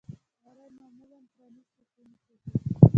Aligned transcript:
غالۍ 0.41 0.67
معمولا 0.79 1.19
پرانيستې 1.33 1.83
خونې 1.91 2.15
پوښي. 2.23 2.51